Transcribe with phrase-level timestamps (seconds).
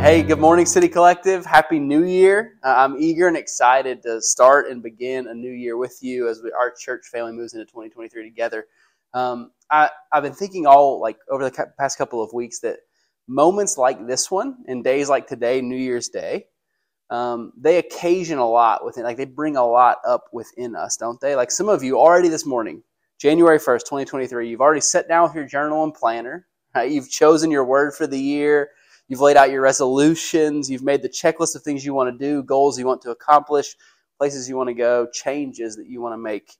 [0.00, 1.44] Hey, good morning, City Collective.
[1.44, 2.54] Happy New Year.
[2.64, 6.40] Uh, I'm eager and excited to start and begin a new year with you as
[6.42, 8.64] we, our church family moves into 2023 together.
[9.12, 12.78] Um, I, I've been thinking all like over the past couple of weeks that
[13.28, 16.46] moments like this one and days like today, New Year's Day,
[17.10, 21.20] um, they occasion a lot within, like they bring a lot up within us, don't
[21.20, 21.36] they?
[21.36, 22.82] Like some of you already this morning,
[23.18, 26.46] January 1st, 2023, you've already sat down with your journal and planner.
[26.74, 26.90] Right?
[26.90, 28.70] You've chosen your word for the year.
[29.10, 30.70] You've laid out your resolutions.
[30.70, 33.76] You've made the checklist of things you want to do, goals you want to accomplish,
[34.16, 36.52] places you want to go, changes that you want to make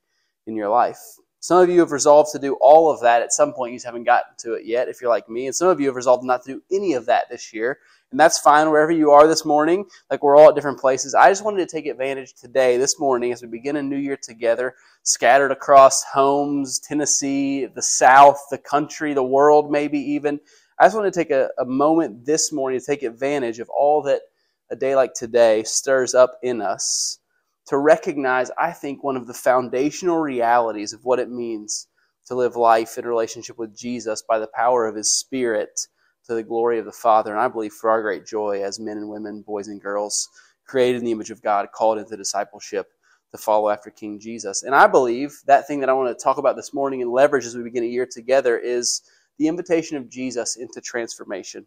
[0.48, 0.98] in your life.
[1.38, 3.72] Some of you have resolved to do all of that at some point.
[3.72, 5.46] You just haven't gotten to it yet, if you're like me.
[5.46, 7.78] And some of you have resolved not to do any of that this year.
[8.10, 9.86] And that's fine wherever you are this morning.
[10.10, 11.14] Like we're all at different places.
[11.14, 14.18] I just wanted to take advantage today, this morning, as we begin a new year
[14.20, 20.40] together, scattered across homes, Tennessee, the South, the country, the world, maybe even.
[20.80, 24.00] I just want to take a, a moment this morning to take advantage of all
[24.04, 24.22] that
[24.70, 27.18] a day like today stirs up in us
[27.66, 31.86] to recognize, I think, one of the foundational realities of what it means
[32.28, 35.86] to live life in relationship with Jesus by the power of His Spirit
[36.24, 37.30] to the glory of the Father.
[37.30, 40.30] And I believe for our great joy as men and women, boys and girls,
[40.64, 42.86] created in the image of God, called into discipleship
[43.32, 44.62] to follow after King Jesus.
[44.62, 47.44] And I believe that thing that I want to talk about this morning and leverage
[47.44, 49.02] as we begin a year together is
[49.40, 51.64] the invitation of Jesus into transformation.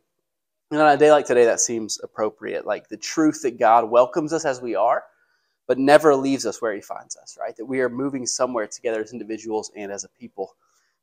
[0.70, 2.68] And on a day like today, that seems appropriate.
[2.68, 5.04] Like the truth that God welcomes us as we are,
[5.68, 7.58] but never leaves us where He finds us, right?
[7.58, 10.56] That we are moving somewhere together as individuals and as a people.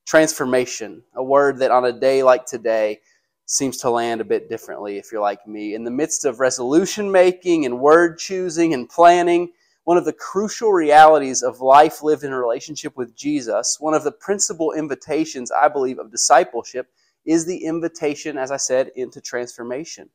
[0.06, 3.00] Transformation, a word that on a day like today
[3.46, 5.74] seems to land a bit differently if you're like me.
[5.74, 9.50] In the midst of resolution making and word choosing and planning,
[9.84, 14.04] one of the crucial realities of life lived in a relationship with Jesus, one of
[14.04, 16.88] the principal invitations, I believe, of discipleship
[17.24, 20.08] is the invitation, as I said, into transformation.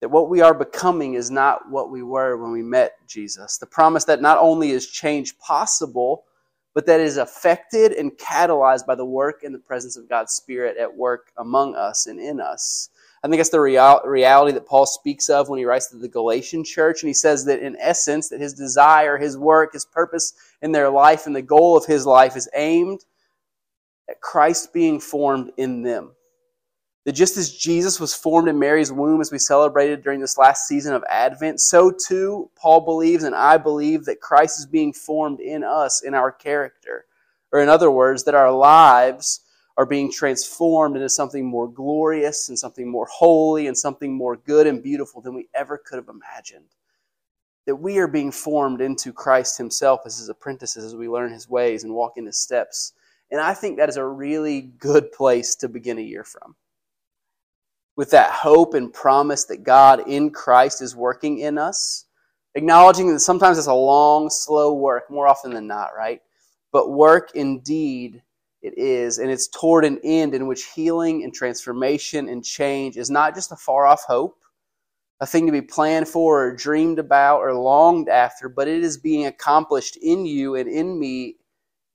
[0.00, 3.58] That what we are becoming is not what we were when we met Jesus.
[3.58, 6.24] The promise that not only is change possible,
[6.74, 10.76] but that is affected and catalyzed by the work and the presence of God's Spirit
[10.76, 12.90] at work among us and in us.
[13.24, 16.08] I think that's the real, reality that Paul speaks of when he writes to the
[16.08, 17.02] Galatian church.
[17.02, 20.90] And he says that in essence, that his desire, his work, his purpose in their
[20.90, 23.00] life, and the goal of his life is aimed
[24.10, 26.12] at Christ being formed in them.
[27.06, 30.68] That just as Jesus was formed in Mary's womb as we celebrated during this last
[30.68, 35.40] season of Advent, so too Paul believes and I believe that Christ is being formed
[35.40, 37.06] in us, in our character.
[37.52, 39.40] Or in other words, that our lives
[39.76, 44.66] are being transformed into something more glorious and something more holy and something more good
[44.66, 46.68] and beautiful than we ever could have imagined.
[47.66, 51.48] That we are being formed into Christ Himself as His apprentices as we learn His
[51.48, 52.92] ways and walk in His steps.
[53.30, 56.54] And I think that is a really good place to begin a year from.
[57.96, 62.06] With that hope and promise that God in Christ is working in us,
[62.54, 66.20] acknowledging that sometimes it's a long, slow work, more often than not, right?
[66.70, 68.22] But work indeed
[68.64, 73.10] it is, and it's toward an end in which healing and transformation and change is
[73.10, 74.38] not just a far off hope,
[75.20, 78.96] a thing to be planned for or dreamed about or longed after, but it is
[78.96, 81.36] being accomplished in you and in me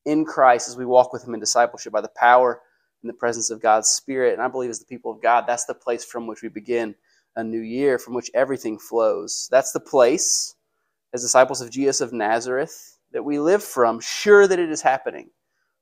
[0.06, 2.62] in Christ as we walk with Him in discipleship by the power
[3.02, 4.34] and the presence of God's Spirit.
[4.34, 6.94] And I believe as the people of God, that's the place from which we begin
[7.36, 9.48] a new year, from which everything flows.
[9.50, 10.54] That's the place,
[11.16, 15.32] as disciples of Jesus of Nazareth, that we live from, sure that it is happening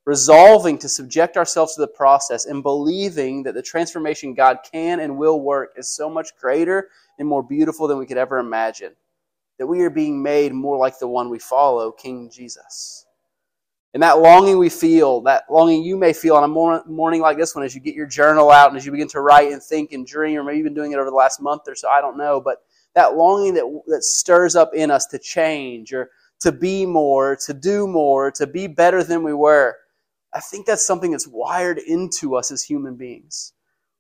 [0.08, 5.18] resolving to subject ourselves to the process and believing that the transformation God can and
[5.18, 6.88] will work is so much greater
[7.20, 8.94] and more beautiful than we could ever imagine.
[9.60, 13.06] That we are being made more like the one we follow, King Jesus.
[13.94, 17.54] And that longing we feel, that longing you may feel on a morning like this
[17.54, 19.92] one as you get your journal out and as you begin to write and think
[19.92, 22.00] and dream, or maybe you've been doing it over the last month or so, I
[22.00, 22.60] don't know, but
[22.96, 27.54] that longing that, that stirs up in us to change or to be more, to
[27.54, 29.76] do more, to be better than we were
[30.38, 33.54] I think that's something that's wired into us as human beings.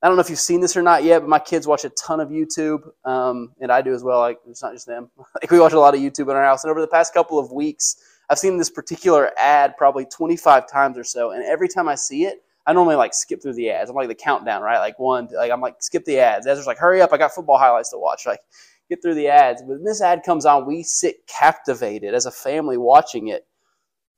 [0.03, 1.89] I don't know if you've seen this or not yet, but my kids watch a
[1.89, 4.19] ton of YouTube, um, and I do as well.
[4.19, 5.09] Like it's not just them.
[5.17, 7.39] like we watch a lot of YouTube in our house, and over the past couple
[7.39, 7.95] of weeks,
[8.29, 12.25] I've seen this particular ad probably 25 times or so, and every time I see
[12.25, 13.89] it, I normally like skip through the ads.
[13.89, 14.77] I'm like the countdown, right?
[14.77, 16.45] Like one, like I'm like skip the ads.
[16.45, 18.21] Ezra's like, hurry up, I got football highlights to watch.
[18.27, 18.41] Like
[18.89, 19.63] get through the ads.
[19.63, 23.47] But when this ad comes on, we sit captivated as a family watching it.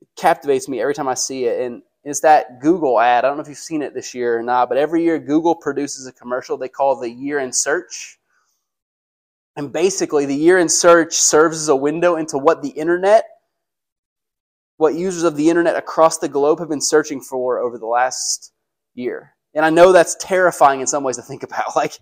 [0.02, 3.24] It captivates me every time I see it, and is that Google ad.
[3.24, 5.56] I don't know if you've seen it this year or not, but every year Google
[5.56, 8.20] produces a commercial they call the Year in Search.
[9.56, 13.26] And basically, the Year in Search serves as a window into what the internet,
[14.78, 18.54] what users of the internet across the globe have been searching for over the last
[18.96, 19.36] year.
[19.54, 21.76] And I know that's terrifying in some ways to think about.
[21.76, 22.00] Like,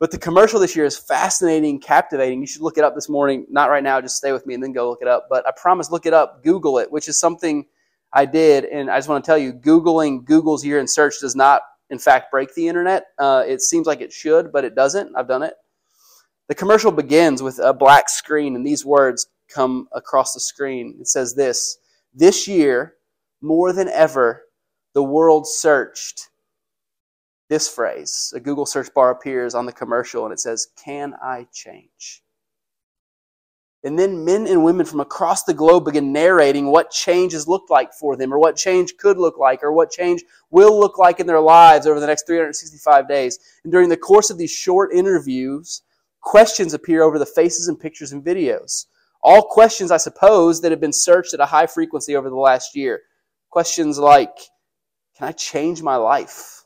[0.00, 2.40] But the commercial this year is fascinating, captivating.
[2.40, 3.46] You should look it up this morning.
[3.50, 5.26] Not right now, just stay with me and then go look it up.
[5.28, 7.66] But I promise, look it up, Google it, which is something
[8.12, 8.64] I did.
[8.64, 11.98] And I just want to tell you, Googling Google's year in search does not, in
[11.98, 13.06] fact, break the internet.
[13.18, 15.14] Uh, it seems like it should, but it doesn't.
[15.16, 15.54] I've done it.
[16.48, 20.96] The commercial begins with a black screen, and these words come across the screen.
[21.00, 21.78] It says this
[22.12, 22.94] This year,
[23.40, 24.42] more than ever,
[24.92, 26.28] the world searched
[27.48, 28.32] this phrase.
[28.34, 32.22] A Google search bar appears on the commercial and it says, Can I change?
[33.82, 37.70] And then men and women from across the globe begin narrating what change has looked
[37.70, 41.18] like for them, or what change could look like, or what change will look like
[41.18, 43.38] in their lives over the next 365 days.
[43.64, 45.82] And during the course of these short interviews,
[46.20, 48.84] questions appear over the faces and pictures and videos.
[49.22, 52.76] All questions, I suppose, that have been searched at a high frequency over the last
[52.76, 53.00] year.
[53.48, 54.36] Questions like
[55.16, 56.64] Can I change my life?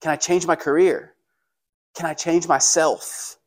[0.00, 1.14] Can I change my career?
[1.94, 3.38] Can I change myself?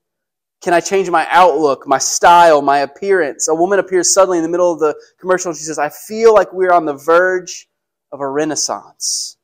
[0.65, 3.47] Can I change my outlook, my style, my appearance?
[3.47, 6.33] A woman appears suddenly in the middle of the commercial and she says, I feel
[6.33, 7.67] like we're on the verge
[8.11, 9.37] of a renaissance.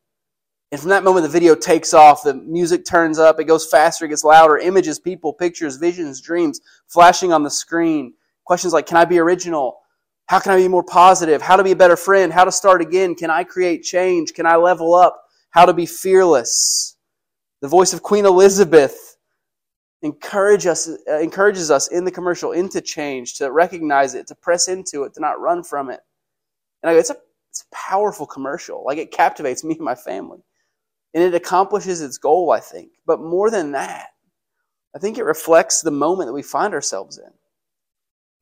[0.71, 2.23] And from that moment, the video takes off.
[2.23, 3.39] The music turns up.
[3.39, 4.05] It goes faster.
[4.05, 4.57] It gets louder.
[4.57, 8.15] Images, people, pictures, visions, dreams flashing on the screen.
[8.43, 9.77] Questions like Can I be original?
[10.25, 11.39] How can I be more positive?
[11.39, 12.33] How to be a better friend?
[12.33, 13.13] How to start again?
[13.13, 14.33] Can I create change?
[14.33, 15.21] Can I level up?
[15.51, 16.97] How to be fearless?
[17.61, 19.10] The voice of Queen Elizabeth
[20.01, 24.67] encourage us, uh, encourages us in the commercial into change, to recognize it, to press
[24.67, 25.99] into it, to not run from it.
[26.83, 27.17] And it's a,
[27.49, 28.83] it's a powerful commercial.
[28.85, 30.39] Like it captivates me and my family.
[31.13, 32.91] And it accomplishes its goal, I think.
[33.05, 34.07] But more than that,
[34.95, 37.31] I think it reflects the moment that we find ourselves in.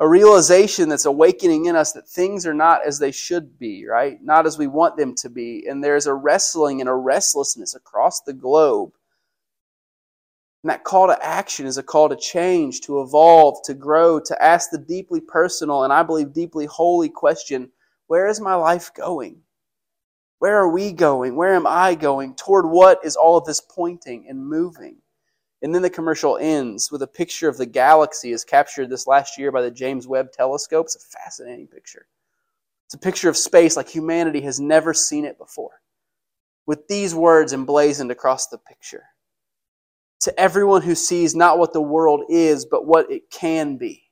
[0.02, 4.18] A realization that's awakening in us that things are not as they should be, right?
[4.24, 5.66] Not as we want them to be.
[5.68, 8.94] And there's a wrestling and a restlessness across the globe.
[10.64, 14.44] And that call to action is a call to change, to evolve, to grow, to
[14.44, 17.72] ask the deeply personal and I believe deeply holy question
[18.08, 19.42] where is my life going?
[20.40, 21.36] Where are we going?
[21.36, 22.34] Where am I going?
[22.36, 24.98] Toward what is all of this pointing and moving?
[25.62, 29.38] And then the commercial ends with a picture of the galaxy as captured this last
[29.38, 30.86] year by the James Webb telescope.
[30.86, 32.08] It's a fascinating picture.
[32.88, 35.82] It's a picture of space like humanity has never seen it before.
[36.66, 39.04] With these words emblazoned across the picture.
[40.22, 44.04] To everyone who sees not what the world is, but what it can be,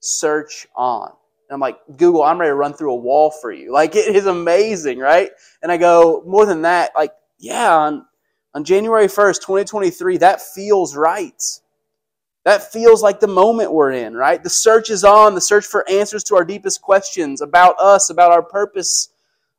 [0.00, 1.12] search on.
[1.48, 3.72] And I'm like, Google, I'm ready to run through a wall for you.
[3.72, 5.30] Like, it is amazing, right?
[5.62, 8.06] And I go, more than that, like, yeah, on,
[8.54, 11.42] on January 1st, 2023, that feels right.
[12.44, 14.42] That feels like the moment we're in, right?
[14.42, 18.32] The search is on, the search for answers to our deepest questions about us, about
[18.32, 19.08] our purpose,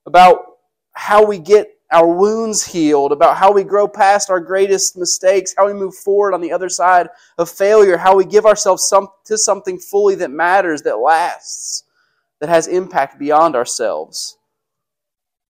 [0.05, 0.45] about
[0.93, 5.67] how we get our wounds healed, about how we grow past our greatest mistakes, how
[5.67, 9.37] we move forward on the other side of failure, how we give ourselves some, to
[9.37, 11.83] something fully that matters, that lasts,
[12.39, 14.37] that has impact beyond ourselves.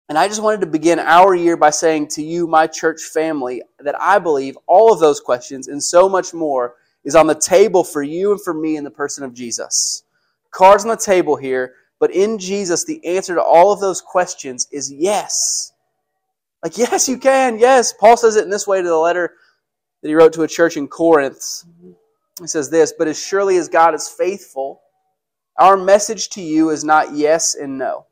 [0.08, 3.64] And I just wanted to begin our year by saying to you, my church family,
[3.80, 7.84] that I believe all of those questions and so much more is on the table
[7.84, 10.04] for you and for me in the person of Jesus.
[10.52, 14.68] Cards on the table here, but in Jesus, the answer to all of those questions
[14.72, 15.72] is yes.
[16.66, 17.60] Like, yes, you can.
[17.60, 17.94] Yes.
[17.94, 19.36] Paul says it in this way to the letter
[20.02, 21.64] that he wrote to a church in Corinth.
[22.42, 24.82] He says this, but as surely as God is faithful,
[25.60, 28.08] our message to you is not yes and no.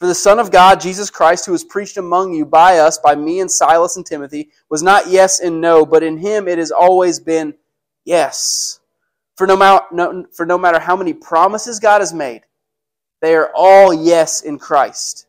[0.00, 3.14] For the Son of God, Jesus Christ, who was preached among you by us, by
[3.14, 6.70] me and Silas and Timothy, was not yes and no, but in him it has
[6.70, 7.52] always been
[8.06, 8.80] yes.
[9.36, 12.44] For no, no, for no matter how many promises God has made,
[13.20, 15.26] they are all yes in Christ.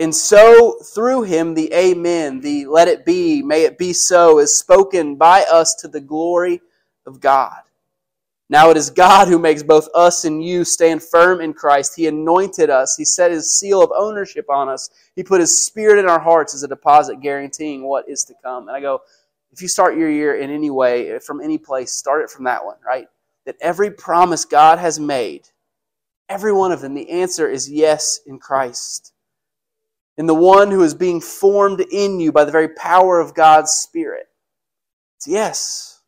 [0.00, 4.58] And so, through him, the Amen, the let it be, may it be so, is
[4.58, 6.60] spoken by us to the glory
[7.06, 7.60] of God.
[8.50, 11.94] Now it is God who makes both us and you stand firm in Christ.
[11.96, 12.96] He anointed us.
[12.96, 14.90] He set his seal of ownership on us.
[15.16, 18.68] He put his spirit in our hearts as a deposit guaranteeing what is to come.
[18.68, 19.00] And I go,
[19.50, 22.64] if you start your year in any way, from any place, start it from that
[22.64, 23.06] one, right?
[23.46, 25.48] That every promise God has made,
[26.28, 29.13] every one of them, the answer is yes in Christ
[30.16, 33.72] in the one who is being formed in you by the very power of God's
[33.72, 34.26] Spirit?
[35.16, 36.02] It's yes.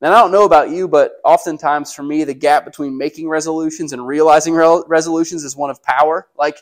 [0.00, 3.92] And I don't know about you, but oftentimes for me, the gap between making resolutions
[3.92, 6.28] and realizing re- resolutions is one of power.
[6.36, 6.58] Like,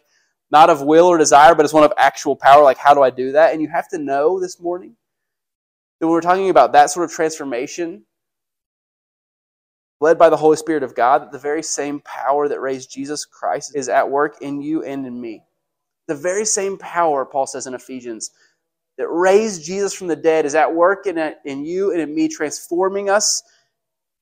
[0.50, 2.62] not of will or desire, but it's one of actual power.
[2.62, 3.52] Like, how do I do that?
[3.52, 4.96] And you have to know this morning
[5.98, 8.04] that when we're talking about that sort of transformation,
[10.00, 13.24] led by the Holy Spirit of God, that the very same power that raised Jesus
[13.24, 15.42] Christ is at work in you and in me.
[16.06, 18.30] The very same power, Paul says in Ephesians,
[18.98, 22.28] that raised Jesus from the dead is at work in, in you and in me,
[22.28, 23.42] transforming us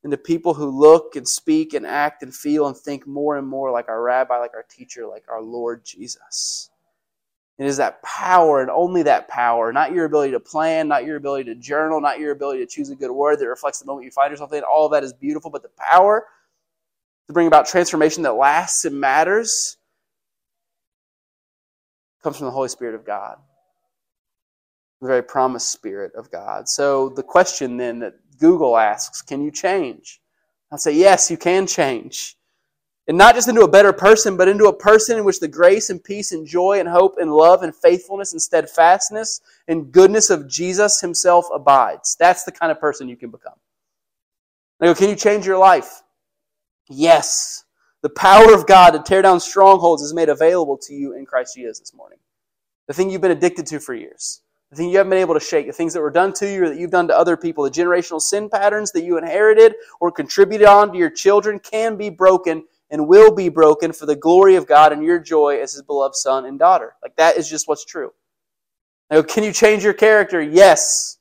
[0.03, 3.71] into people who look and speak and act and feel and think more and more
[3.71, 6.71] like our rabbi, like our teacher, like our Lord Jesus.
[7.57, 11.17] It is that power and only that power, not your ability to plan, not your
[11.17, 14.05] ability to journal, not your ability to choose a good word that reflects the moment
[14.05, 14.65] you find yourself in.
[14.65, 16.27] All of that is beautiful, but the power
[17.29, 19.77] to bring about transformation that lasts and matters
[22.25, 23.37] comes from the Holy Spirit of God,
[25.03, 26.69] the very promised Spirit of God.
[26.69, 30.23] So the question then that Google asks, can you change?
[30.73, 32.37] I'll say, yes, you can change.
[33.07, 35.91] And not just into a better person, but into a person in which the grace
[35.91, 40.49] and peace and joy and hope and love and faithfulness and steadfastness and goodness of
[40.49, 42.17] Jesus himself abides.
[42.19, 43.59] That's the kind of person you can become.
[44.81, 46.03] I go, can you change your life?
[46.89, 47.64] Yes.
[48.05, 51.55] The power of God to tear down strongholds is made available to you in Christ
[51.57, 52.19] Jesus this morning.
[52.87, 55.41] The thing you've been addicted to for years the thing you haven't been able to
[55.41, 57.65] shake, the things that were done to you or that you've done to other people,
[57.65, 62.11] the generational sin patterns that you inherited or contributed on to your children can be
[62.11, 65.83] broken and will be broken for the glory of God and your joy as his
[65.83, 66.97] beloved son and daughter.
[67.03, 68.13] Like that is just what's true.
[69.11, 70.43] Now, can you change your character?
[70.43, 71.19] Yes.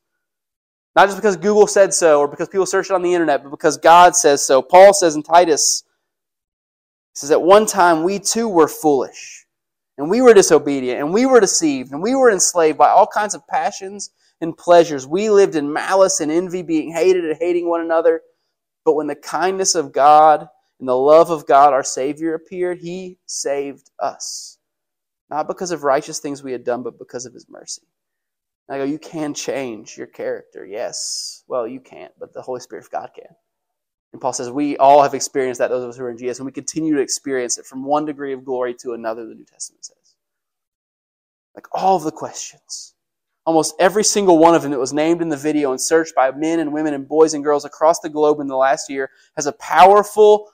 [0.98, 3.52] Not just because Google said so or because people search it on the internet, but
[3.52, 4.62] because God says so.
[4.62, 5.84] Paul says in Titus,
[7.14, 9.44] says, At one time we too were foolish
[9.98, 13.36] and we were disobedient, and we were deceived, and we were enslaved by all kinds
[13.36, 14.10] of passions
[14.42, 15.06] and pleasures.
[15.06, 18.22] We lived in malice and envy, being hated and hating one another.
[18.86, 20.48] But when the kindness of God
[20.80, 24.58] and the love of God, our Savior, appeared, He saved us.
[25.30, 27.84] Not because of righteous things we had done, but because of His mercy.
[28.68, 30.66] And I go, you can change your character.
[30.66, 31.44] Yes.
[31.48, 33.36] Well, you can't, but the Holy Spirit of God can.
[34.14, 36.38] And Paul says, we all have experienced that, those of us who are in Jesus,
[36.38, 39.44] and we continue to experience it from one degree of glory to another, the New
[39.44, 40.16] Testament says.
[41.56, 42.94] Like all of the questions,
[43.46, 46.32] almost every single one of them that was named in the video and searched by
[46.32, 49.48] men and women and boys and girls across the globe in the last year has
[49.48, 50.52] a powerful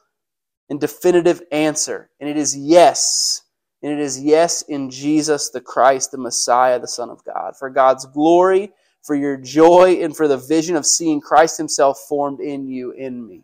[0.69, 2.09] and definitive answer.
[2.19, 3.43] And it is yes.
[3.81, 7.57] And it is yes in Jesus the Christ, the Messiah, the Son of God.
[7.57, 12.39] For God's glory, for your joy, and for the vision of seeing Christ Himself formed
[12.39, 13.43] in you, in me.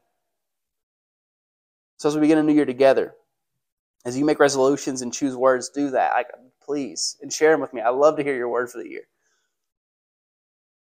[2.06, 3.16] So as we begin a new year together,
[4.06, 6.12] as you make resolutions and choose words, do that.
[6.14, 6.24] I,
[6.64, 7.82] please, and share them with me.
[7.82, 9.08] I love to hear your word for the year.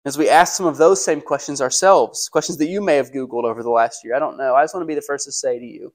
[0.05, 3.43] As we ask some of those same questions ourselves, questions that you may have Googled
[3.43, 4.55] over the last year, I don't know.
[4.55, 5.93] I just want to be the first to say to you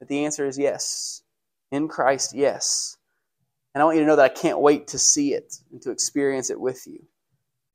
[0.00, 1.22] that the answer is yes.
[1.72, 2.98] In Christ, yes.
[3.74, 5.90] And I want you to know that I can't wait to see it and to
[5.90, 7.06] experience it with you.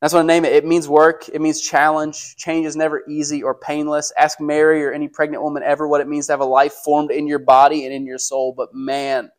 [0.04, 0.52] That's what I name it.
[0.52, 1.30] It means work.
[1.30, 2.36] It means challenge.
[2.36, 4.12] Change is never easy or painless.
[4.18, 7.10] Ask Mary or any pregnant woman ever what it means to have a life formed
[7.10, 8.54] in your body and in your soul.
[8.54, 9.32] But man,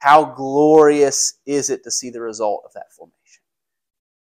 [0.00, 3.16] how glorious is it to see the result of that formation?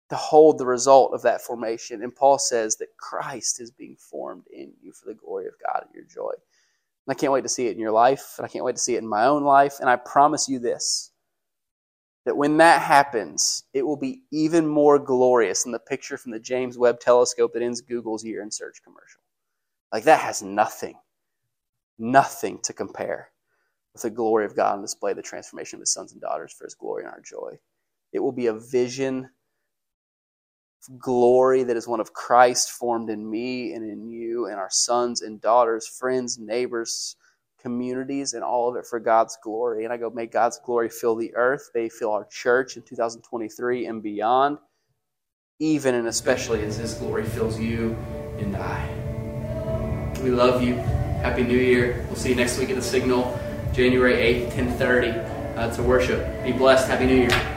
[0.09, 2.03] To hold the result of that formation.
[2.03, 5.83] And Paul says that Christ is being formed in you for the glory of God
[5.85, 6.31] and your joy.
[6.31, 8.83] And I can't wait to see it in your life, and I can't wait to
[8.83, 9.75] see it in my own life.
[9.81, 11.11] And I promise you this
[12.27, 16.41] that when that happens, it will be even more glorious than the picture from the
[16.41, 19.21] James Webb telescope that ends Google's year in search commercial.
[19.93, 20.97] Like that has nothing,
[21.99, 23.31] nothing to compare
[23.93, 26.65] with the glory of God and display the transformation of his sons and daughters for
[26.65, 27.59] his glory and our joy.
[28.13, 29.31] It will be a vision
[30.89, 34.71] of glory that is one of Christ formed in me and in you and our
[34.71, 37.15] sons and daughters, friends, neighbors,
[37.67, 39.83] communities and all of it for God's glory.
[39.83, 41.69] And I go, may God's glory fill the earth.
[41.75, 44.59] May fill our church in 2023 and beyond,
[45.59, 47.97] even and especially as His glory fills you
[48.39, 48.89] and I.
[50.23, 50.75] We love you.
[51.27, 52.05] Happy New Year.
[52.07, 53.37] We'll see you next week at the Signal,
[53.73, 55.09] January 8th, 1030
[55.57, 56.45] uh, to worship.
[56.45, 56.87] Be blessed.
[56.87, 57.56] Happy New Year.